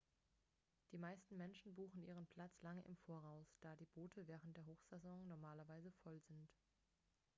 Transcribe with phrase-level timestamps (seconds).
[0.91, 5.27] die meisten menschen buchen ihren platz lange im voraus da die boote während der hochsaison
[5.27, 6.49] normalerweise voll sind